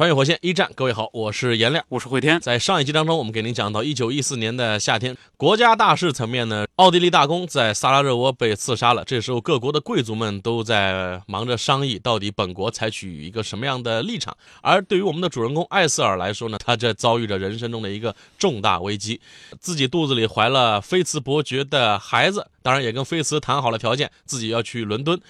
[0.00, 1.84] 穿越火线一战，各位好，我是颜亮。
[1.90, 2.40] 我是慧天。
[2.40, 9.04] 在上一集当中，我们给您讲到一九一四年的夏天，国家大事层面呢，奥地利大公在萨拉热窝被刺杀了。
[9.04, 14.34] 这时候，各国的贵族们都在忙着商议，到底本国采取一个什么样的立场。
[14.62, 19.20] 而对于我们的主人公艾瑟尔来说呢，他这遭遇着人生中的一个重大危机，
[19.60, 25.20] 自己肚子里怀了菲茨伯爵的孩子，当然也跟菲茨谈好了条件，自己要去伦敦。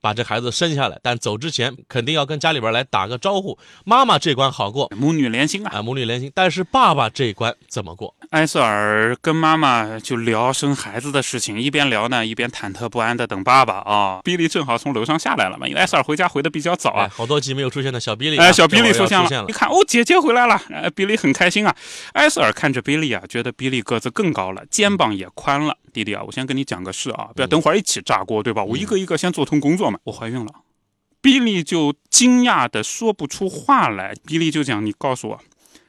[0.00, 3.58] 把这孩子生下来，但走之前肯定要跟家里边来打个招呼。
[3.84, 6.30] 妈妈这关好过，母女连心啊，母女连心。
[6.34, 8.14] 但是爸爸这一关怎么过？
[8.30, 14.20] 埃塞尔跟妈妈就聊生孩子的事情，一边聊呢，一边忐忑不安的等爸爸啊。
[14.24, 21.74] 比利正好从楼上下来了嘛，因为埃瑟尔回家回的比较早啊，好多集没有出现的小比利，哎，小比利出现了，一看哦，姐姐回来了，哎，比利很开心啊。
[22.12, 25.76] 埃塞尔看着比利啊，觉得比利个子更高了，肩膀也宽了。
[25.92, 28.62] 弟弟啊，我先跟你讲个事啊，不要等会儿一起炸锅，对吧？
[28.62, 29.98] 我一个一个先做通工作嘛。
[30.04, 30.52] 我怀孕了。
[31.22, 34.14] 比利就惊讶的说不出话来。
[34.24, 35.40] 比利就讲：“你告诉我，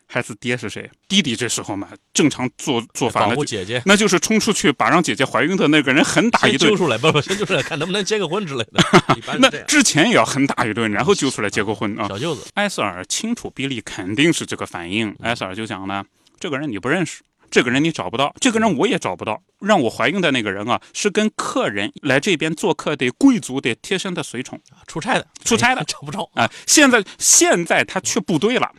[0.06, 8.84] 孩子爹是谁？”弟弟这时候嘛，正常做做法，保护姐姐，那就是冲出去把让姐姐怀孕的那个人狠打一顿，揪出来，不不，先揪出来， 看能不能结个婚之类的。
[9.40, 12.10] 那之前也要狠打一顿，然后揪出来结个婚啊。
[12.10, 15.16] 小舅子埃塞尔清楚，比利肯定是这个反应。
[15.22, 16.04] 埃塞尔就讲呢
[16.38, 19.44] ：“这个人你不认识。”这个人你找不到，这个人我也找不到。
[19.60, 26.50] 让我怀孕的那个人啊，是跟客人来这边做客的贵族的贴身的随从，出差的，出差的， 找不着啊。
[26.66, 28.72] 现在现在他去部队了，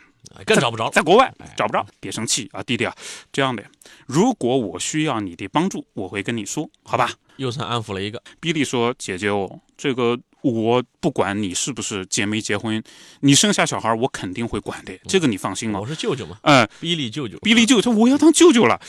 [0.46, 1.86] 更找不着，在国外找不着。
[2.00, 2.92] 别生气啊，弟弟啊，
[3.30, 3.62] 这样的，
[4.06, 7.12] 如果我需要你的帮助，我会跟你说，好吧？
[7.36, 8.20] 又算安抚了一个。
[8.40, 12.82] 比利说：“姐姐哦，这个。”我不管你是不是结没结婚，
[13.20, 15.80] 你生下小孩我肯定会管的，这个你放心哦。
[15.80, 18.80] 我是舅舅嘛，嗯，比利舅舅，比利舅舅，我要当舅舅了。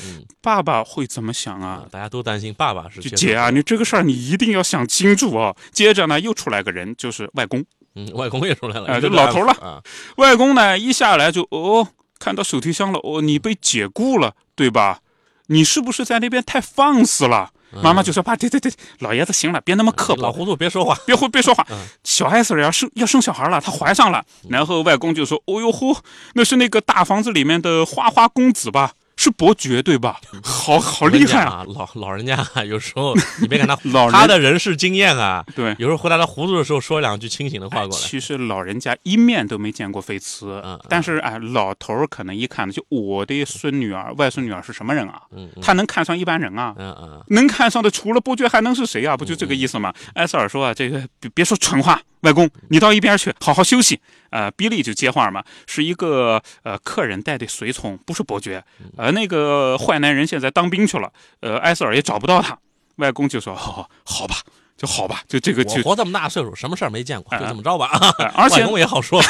[0.42, 1.86] 爸爸会怎么想啊？
[1.92, 5.56] 大家都担心爸爸是姐啊，你这个事儿你一定要想清楚啊。
[5.72, 7.64] 接着呢，又出来个人，就是外公，
[7.96, 9.82] 嗯，外公也出来了，哎，这老头了啊。
[10.18, 11.88] 外公呢一下来就哦，
[12.20, 15.00] 看到手提箱了，哦，你被解雇了对吧？
[15.48, 17.52] 你是不是在那边太放肆了？
[17.82, 21.66] 妈妈就说：“爸，对对对，老爷子行了，别那么刻薄，老糊涂，别说话，别胡别说话。
[22.04, 24.24] 小艾斯要生要生小孩了，她怀上了。
[24.50, 25.98] 然后外公就说：‘哦呦呼，
[26.34, 30.20] 那是那个大房子里面的花花公子吧？’”是伯爵对吧？
[30.44, 31.64] 好好厉害啊！
[31.70, 38.04] 老老人家有时候你别看他老，他的人事经验啊，对，有时候回答他糊涂的时候说两句清醒的话过来。
[38.04, 45.22] 其实老人家一面都没见过菲茨，但是哎，老头儿可能一看就我的孙女儿、外孙女儿是什么人啊？
[45.62, 46.76] 他能看上一般人啊？
[46.78, 49.16] 嗯嗯，能看上的除了伯爵还能是谁啊？
[49.16, 49.94] 不就这个意思吗？
[50.16, 52.02] 埃塞尔说啊，这个别别说蠢话。
[52.24, 54.02] 外公，你到一边去，好好休息。
[54.32, 58.64] 呃，比利就接话嘛，是一个呃客人带的随从，不是伯爵。
[58.98, 62.58] 呃，那个坏男人现在当兵去了，呃，埃塞尔也找不到他。
[62.98, 64.38] 外公就说：“好，好吧。”
[64.84, 65.64] 就好吧，就这个。
[65.64, 67.90] 我活这么大岁数，什么事儿没见过，就这么着吧。
[68.36, 69.24] 而且外公也好说。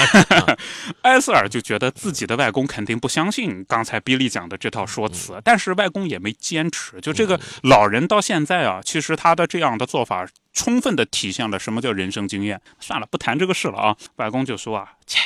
[1.03, 6.99] 埃塞尔就觉得自己的外公肯定不相信刚才比利讲的这套说辞，但是外公也没坚持。
[6.99, 12.59] 就这个老人到现在啊，其实他的这样的做法，充分的体现了什么叫人生经验。
[12.79, 13.95] 算了，不谈这个事了啊。
[14.15, 15.19] 外公就说啊，切，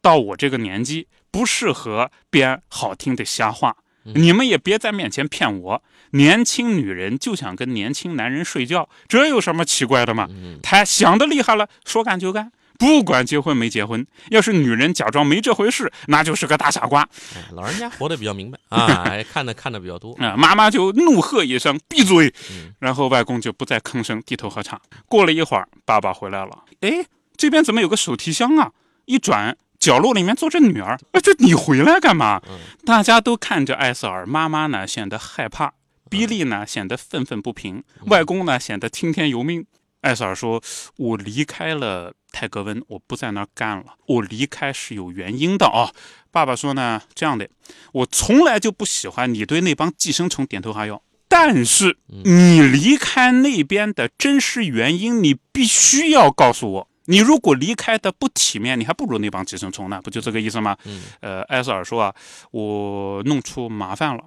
[0.00, 3.76] 到我这个年纪，不适合编好听的瞎话。
[4.14, 10.28] 你们也别在面前骗我，年轻女人就想跟年轻男人睡觉，这有什么奇怪的吗？
[10.62, 14.06] 他想的厉害了，说干就干，不管结婚没结婚。
[14.30, 17.08] 要是女人假装没这回事，那就是个大傻瓜。
[17.52, 20.36] 老人家活得比较明白 啊，看的看的比较多啊。
[20.36, 22.32] 妈妈就怒喝一声：“闭嘴！”
[22.78, 24.80] 然后外公就不再吭声，低头喝茶。
[25.06, 26.64] 过了一会儿，爸爸回来了。
[26.80, 27.04] 哎，
[27.36, 28.70] 这边怎么有个手提箱啊？
[29.06, 29.56] 一转。
[29.78, 32.40] 角落里面坐着女儿，哎，这你回来干嘛？
[32.84, 35.72] 大家都看着艾瑟尔，妈妈呢显得害怕，
[36.10, 39.66] 比利呢显得愤愤不平，外公呢显得听天由命。
[40.02, 40.62] 艾瑟尔说
[40.98, 43.94] ：“我离开了泰格温，我不在那儿干了。
[44.06, 45.90] 我离开是有原因的啊。”
[46.30, 47.48] 爸爸说呢：“这样的，
[47.92, 60.76] 我从来就不喜欢你对那帮寄生虫点头哈腰，但是你离开那边的真实原因，你必须要告诉我。”你如果离开的不体面，你还不如那帮寄生虫呢，不就这个意思吗？
[60.84, 62.14] 嗯，呃，埃塞尔说啊，
[62.50, 64.24] 我弄出麻烦了，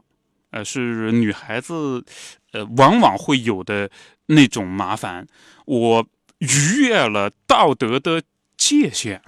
[0.51, 2.03] 呃，是女孩子，
[2.51, 3.89] 呃，往往会有的
[4.25, 5.27] 那种麻烦，
[5.65, 6.05] 我
[6.39, 8.23] 逾越了道德的
[8.57, 9.21] 界限。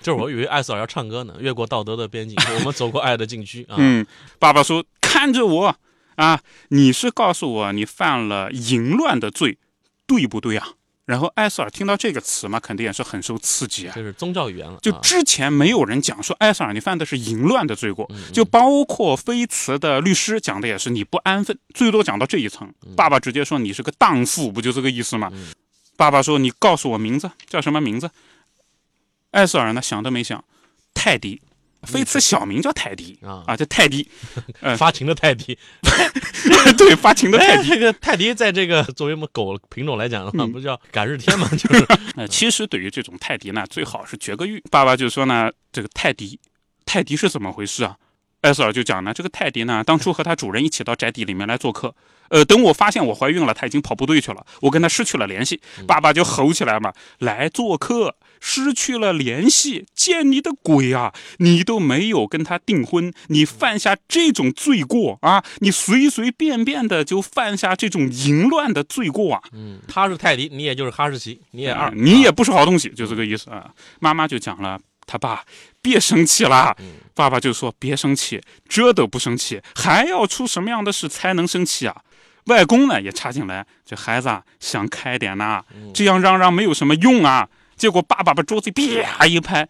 [0.00, 3.76] 就是我以为艾斯尔要唱歌呢，越过道德的边境，我们走过爱的禁区啊。
[3.78, 4.04] 嗯，
[4.40, 5.76] 爸爸说：“看着我
[6.16, 9.58] 啊，你是告诉我你犯了淫乱的罪，
[10.06, 10.70] 对不对啊？”
[11.12, 13.94] 然后艾瑟尔听到这个词嘛，肯定也是很受刺激啊。
[13.94, 14.78] 就是宗教语言了。
[14.80, 22.66] 就啊之前没有人讲说艾瑟尔你犯的是淫乱的罪过，嗯就包括菲茨的律师讲的也是你不安分，最多讲到这一层。
[22.86, 25.30] 嗯爸爸直接说你是个荡妇，不就这个意思吗？
[25.98, 28.10] 爸爸说你告诉我名字叫什么名字？
[29.32, 30.42] 艾瑟尔呢想都没想，
[30.94, 31.42] 泰迪。
[31.86, 34.08] 菲茨小名叫泰迪啊啊，叫泰迪，
[34.60, 35.58] 呃发情的泰迪，
[36.78, 37.68] 对，发情的泰哎，迪。
[37.68, 41.86] 这个泰迪在这个作为我们狗品种来讲的话，嗯不叫赶日天嘛， 就是
[42.16, 44.62] 呃，其实对于这种泰迪呢，最好是绝个育。
[44.70, 46.38] 爸爸就说呢，这个泰迪，
[46.84, 47.96] 泰迪是怎么回事啊？
[48.42, 51.94] 艾斯尔就讲呢，这个泰迪呢，当初和他主人一起到宅邸里面来做客，
[52.28, 55.60] 呃，等我发现我怀孕了，他已经跑部队去了，我跟他失去了联系。
[55.86, 61.14] 爸爸就吼起来嘛，来做客，失去了联系，见你的鬼啊！
[61.38, 65.42] 你都没有跟他订婚，你犯下这种罪过啊！
[65.60, 69.40] 你随随便便的就犯下这种淫乱的罪过啊！
[69.52, 73.70] 嗯，他是泰迪，你也就是哈士奇，你也二，啊你也不是好东西，就这个意思啊。
[74.00, 75.44] 妈妈就讲了，他爸
[75.80, 76.76] 别生气啦。
[77.14, 81.96] 爸爸就说别生气，这都不生气，还要出什么样的事才能生气啊？
[82.46, 85.62] 外公呢也插进来，这孩子啊想开点呐、
[85.94, 87.48] 这样嚷嚷没有什么用啊。
[87.82, 89.68] 结果爸爸把桌子啪一拍。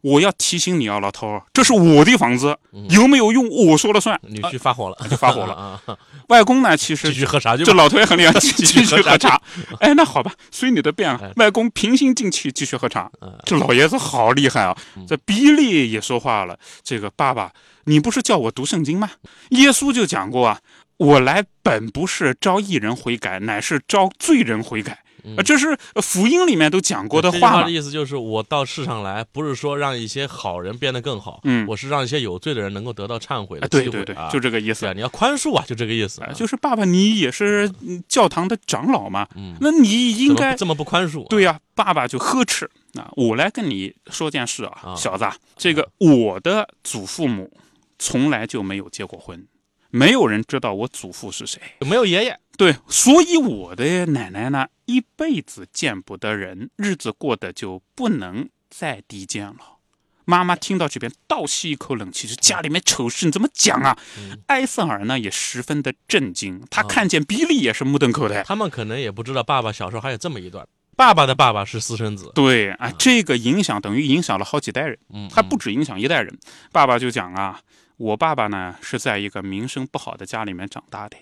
[0.00, 2.58] 我要提醒你啊，老头，这是我的房子，
[2.90, 4.18] 有没有用我说了算。
[4.22, 5.80] 女婿发火了，就发火了
[6.26, 7.72] 外公呢，其实继续喝茶就这。
[7.74, 9.40] 老头也很厉害，继续 喝茶。
[9.78, 11.16] 哎，那好吧，随你的便。
[11.36, 13.32] 外公平心静气继续喝茶嗯。
[13.44, 14.76] 这老爷子好厉害啊！
[15.06, 17.52] 这比利也说话了：“这个爸爸，
[17.84, 19.08] 你不是叫我读圣经吗？
[19.50, 20.58] 耶稣就讲过啊，
[20.96, 25.01] 我来本不是招义人悔改，乃是招罪人悔改。
[25.36, 27.70] 啊，这是呃福音里面都讲过的话的。
[27.70, 31.66] 意思就是，我到世上来，不是说让一些好人变得更好，嗯。
[31.66, 33.90] 我是让一些有罪的人能够得到忏悔啊，的机会。
[33.90, 34.86] 对对对啊，就这个意思。
[34.86, 34.92] 啊，。
[34.92, 36.20] 你要宽恕啊，就这个意思。
[36.34, 39.54] 就是爸爸，你也是嗯教堂的长老嘛，嗯。
[39.60, 41.26] 那你应该怎这么不宽恕啊？
[41.30, 42.70] 对呀、爸爸就呵斥。
[42.94, 43.10] 啊！
[43.16, 44.94] 我来跟你说件事啊，啊。
[44.94, 47.50] 小子啊，这个我的祖父母
[47.98, 49.46] 从来就没有结过婚，
[49.92, 51.60] 没有人知道我祖父是谁。
[51.80, 59.58] 没有爷爷，对，所以我的奶奶呢，一辈子见不得人，日子过得就不能再低贱了。
[60.24, 63.98] 妈妈听到这边倒吸一口冷气，说家里面丑事你怎么讲啊？
[64.46, 68.42] 埃塞尔呢也十分的震惊，他看见比利也是目瞪口呆。
[68.44, 70.66] 他们可能也不知道爸爸小时候还有这么一段。
[70.96, 76.38] 爸爸的爸爸是私生子，对啊，这个影响等于影响了好几代人，嗯，还不止影响一代人。
[76.70, 77.60] 爸爸就讲啊，
[78.02, 81.16] 我爸爸呢是在一个名声不好的家里面长大的，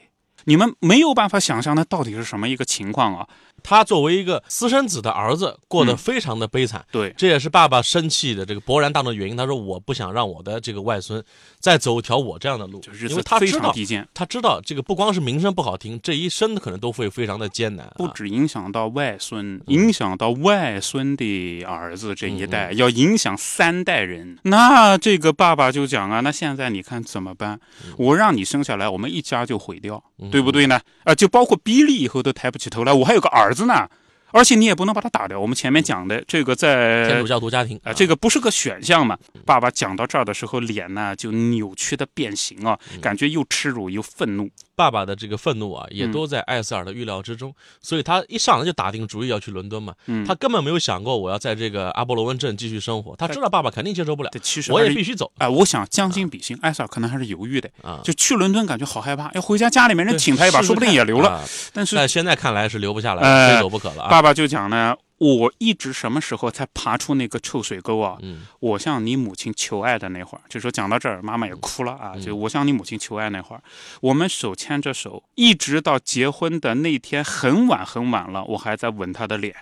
[0.44, 3.26] 你们没有办法想象那到底是什么一个情况啊？
[3.62, 6.82] 他作为一个私生子的儿子，过得嗯非常的悲惨。
[6.90, 9.36] 对，这也是爸爸生气的这个勃然大怒的原因。
[9.36, 11.22] 他说：“我不想让我的这个外孙
[11.58, 13.74] 再走一条我这样的路就，是因为他知道，
[14.14, 17.92] 他知道这个不光是名声不好听，这一生可能都会非常的艰难、啊。
[17.96, 24.38] 不止影响到外孙，影响到外孙的儿子这一代，要影响三代人。
[24.44, 27.60] 那这个爸爸就讲啊，那现在你看怎么办？
[27.98, 30.80] 我让你生下来，我们一家就毁掉，对不对呢？
[31.04, 33.88] 啊，就包括比利以后都抬不起头来，我还有个儿子呢。
[34.32, 35.40] 而且你也不能把他打掉。
[35.40, 39.18] 我们前面讲的这个在天主教徒家庭啊，这个不是个选项嘛？
[39.44, 44.48] 爸爸讲到这儿的时候，脸呢就扭曲的变形啊，感觉又耻辱又愤怒。
[44.80, 49.92] 爸爸的这个愤怒啊，也嗯都在艾斯尔的预料之中，所以他一上来就打定主意要去伦敦嘛。
[50.06, 58.00] 嗯他根本没有想过我要在这个阿波罗温镇继续生活，他知道爸爸肯定接受不了这，其实我也必须走哎，我想将心比心，艾斯尔可能还是犹豫的，啊。
[58.02, 61.28] 就去伦敦感觉好害怕，要回家家里面人请他一把，说不定也留了。
[61.28, 61.44] 啊
[61.74, 64.08] 但是但现在看来是留不下来，呃非走不可了啊。
[64.08, 68.16] 爸爸就讲呢，我一直什么时候才爬出那个臭水沟啊？
[68.22, 72.12] 嗯我向你母亲求爱的那会儿，就说讲到这儿，妈妈也哭了啊。
[72.14, 73.62] 嗯就我向你母亲求爱那会儿，
[74.00, 79.54] 我们手牵着手，一直到结婚的那天很晚很晚了，我还在吻她的脸。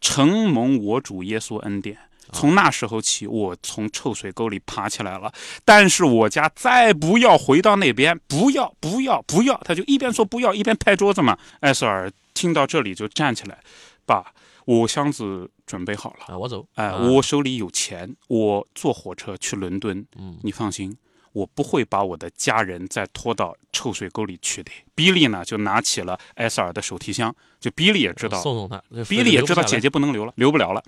[0.00, 1.98] 承蒙我主耶稣恩典，
[2.32, 5.30] 从那时候起，我从臭水沟里爬起来了。
[5.64, 9.60] 但是我家再不要回到那边，不要，不要，不要！
[9.64, 11.36] 他就一边说不要，一边拍桌子嘛。
[11.60, 13.58] 艾瑟尔听到这里就站起来，
[14.06, 14.32] 爸，
[14.78, 16.26] 我箱子准备好了。
[16.28, 16.64] 啊，我走。
[16.74, 20.06] 哎、啊我手里有钱，我坐火车去伦敦。
[20.16, 20.96] 嗯你放心，
[21.32, 24.70] 我不会把我的家人再拖到臭水沟里去的。
[24.94, 28.80] 比利呢，就拿起了埃塞尔的手提箱，就比利也知道，送送他。
[29.08, 30.80] 比利也知道姐姐姐不能留了，留不了了。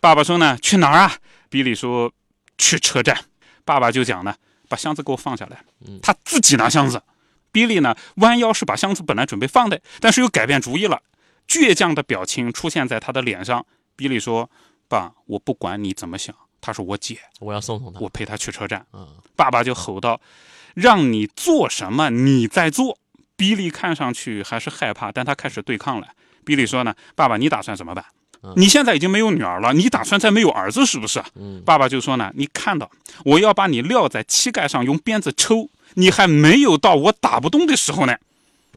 [0.00, 1.12] 爸爸说呢，去哪儿啊？
[1.48, 2.12] 比利说
[2.56, 3.18] 去车站。
[3.64, 4.32] 爸爸就讲呢，
[4.68, 5.64] 把箱子给我放下来。
[5.84, 7.02] 嗯他自己拿箱子。
[7.50, 11.02] 比利呢，弯腰是把箱子本来准备放的，但是又改变主意了。
[11.48, 13.64] 倔强的表情出现在他的脸上。
[13.94, 14.50] 比利说
[14.88, 18.00] ：“爸，我不管你怎么想。”她是我姐，我要送送她。
[18.00, 18.84] 我陪她去车站。
[18.92, 20.20] 嗯，爸爸就吼道
[20.74, 22.98] ：“让你做什么，你在做。”
[23.36, 26.08] 比利看上去还是害怕，但他开始对抗了。
[26.44, 28.04] 比利说呢：“爸爸，你打算怎么办？
[28.56, 32.90] 你现在已经没有女儿了，你打算再没有儿子是不是？”嗯爸爸就说呢：“你看到
[33.24, 38.16] 我要把你撂在膝盖上用鞭子抽，你还没有到我打不动的时候呢。”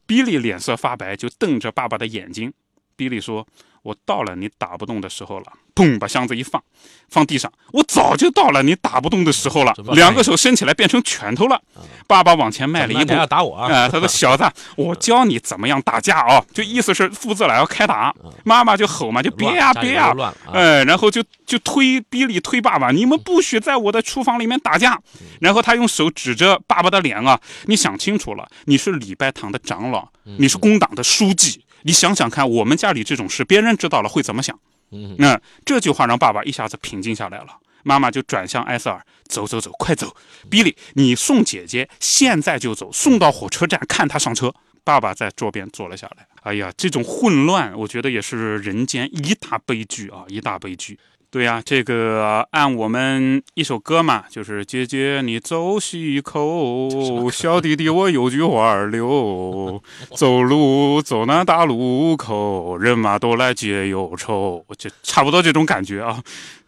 [0.10, 2.51] 比利脸色发白，就瞪着爸爸的眼睛。
[2.96, 3.48] 比利说
[3.83, 5.45] ：“我到了你打不动的时候了。”
[5.75, 6.62] 砰，把箱子一放，
[7.09, 7.50] 放地上。
[7.71, 9.74] 我早就到了你打不动的时候了。
[9.93, 11.62] 两个手伸起来变成拳头了。
[12.05, 13.74] 爸爸往前迈了一步要打我啊？
[13.74, 14.43] 啊，他说： “小子，
[14.75, 18.13] 我教你怎么样打架啊！”就意思是父子俩要开打。
[18.43, 20.13] 妈妈就吼嘛，就别呀、别呀、
[20.51, 25.00] 哎，然后就就推逼里推爸爸，你们不许在我的厨房里面打架。
[25.39, 34.57] 然后他用手指着爸爸的脸啊，你想清楚了，你是礼拜堂的长老，你是工党的书记，你想想看，我们家里这种事，别人知道了会怎么想？
[34.91, 37.57] 嗯那、这句话让爸爸一下子平静下来了。
[37.83, 40.15] 妈妈就转向埃塞尔，走走走，快走！
[40.50, 44.53] 比利，你送姐姐，现在就走，送到火车站，看她上车。
[44.83, 46.27] 爸爸在桌边坐了下来。
[46.41, 51.00] 哎呀，这种混乱，我觉得也是人间一大悲剧啊，一大悲剧。
[51.31, 59.79] 对呀、这个按我们一首歌嘛，就是姐姐你走西口，小弟弟我有句话儿留，
[60.15, 66.19] 走路走那大路口，人马都来解忧愁，就差不多这种感觉啊。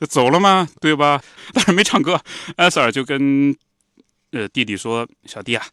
[0.08, 1.20] 走了嘛，对吧？
[1.54, 2.22] 但是没唱歌。
[2.56, 3.56] 艾塞尔就跟
[4.32, 5.66] 呃弟弟说：“小弟啊，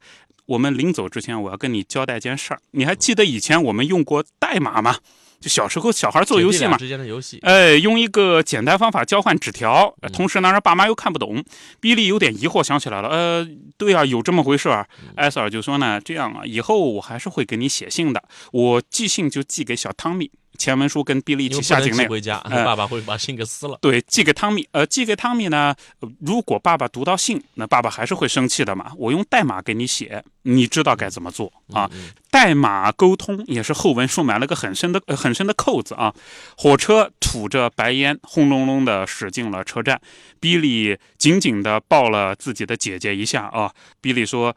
[0.47, 2.61] 我们临走之前，我要跟你交代件事儿。
[2.71, 4.97] 你还记得以前我们用过代码吗？
[5.41, 11.45] 就小时候小孩做游戏嘛，姐弟俩之间的游戏，哎，用一个简单方法交换纸条，呃同时呢，让爸妈又看不懂。
[11.81, 14.87] 比利有点疑惑，想起来了，呃，对啊，有这么回事儿。
[15.15, 20.31] 艾塞尔就说呢，这样啊，以后我还是会给你写信的，我寄信就寄给小汤米。
[20.57, 23.79] 前文书跟比利一起下井内，回家，哎 爸爸会把信给撕了。
[23.81, 24.67] 对，寄给汤米。
[24.73, 28.93] 呃，寄给汤米呢，呃如果爸爸读到信，那爸爸还是会生气的嘛。
[28.97, 31.89] 我用代码给你写，你知道该怎么做啊？
[32.31, 36.13] 代码沟通也是后文书埋了个很深的、呃、很深的扣子啊。
[36.57, 40.01] 火车吐着白烟，轰隆隆的驶进了车站。
[40.41, 43.73] 比利紧紧的抱了自己的姐姐一下啊。
[44.01, 44.57] 比利说：“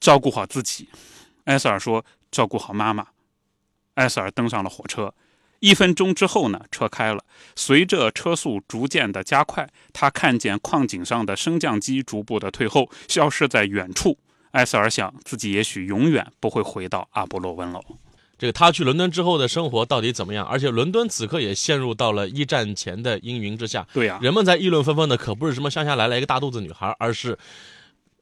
[0.00, 0.88] 照顾好自己。”
[1.46, 3.06] 埃塞尔说：“照顾好妈妈。”
[3.94, 5.12] 埃塞尔登上了火车。
[5.60, 7.22] 一分钟之后呢，车开了。
[7.54, 14.18] 随着车速逐渐的加快，他看见矿井上的升降机逐步的退后，消失在远处。
[14.52, 17.80] 埃塞尔想，自己也许永远不会回到阿波罗温楼。
[18.36, 20.44] 这个他去伦敦之后的生活到底怎么样？
[20.44, 27.38] 而且伦敦此刻也陷入到了一战前的阴云之下，对呀、人们在议论纷纷的，可不是什么乡下来了一个大肚子女孩，而是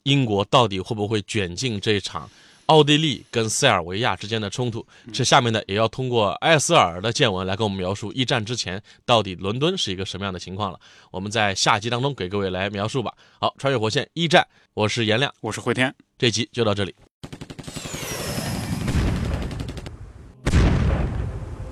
[0.02, 2.28] 英国到底会不会卷进这场
[2.70, 4.86] 奥地利跟塞尔维亚之间的冲突？
[5.12, 10.78] 这下面呢，也要通过埃斯尔的见闻来跟我们描述一战之前到底伦敦是一个什么样的情况了。
[11.10, 13.12] 我们在下集当中给各位来描述吧。
[13.40, 15.92] 好，穿越火线一战，我是颜亮，我是慧天。
[16.16, 16.94] 这集就到这里。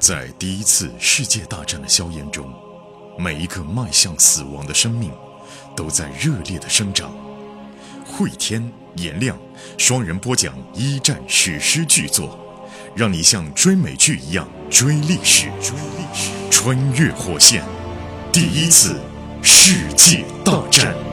[0.01, 2.53] 在第一次世界大战的硝烟中，
[3.17, 5.13] 每一个迈向死亡的生命
[5.77, 7.09] 都在热烈的生长。
[8.09, 9.39] 慧天、颜亮
[9.77, 12.39] 双人播讲一战史诗巨作，
[12.97, 15.49] 让你像追美剧一样追历史。
[15.61, 17.63] 追历史，穿越火线，
[18.33, 18.99] 第一次
[19.43, 21.08] 世界大战。